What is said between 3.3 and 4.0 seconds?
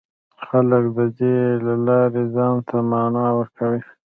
ورکوي.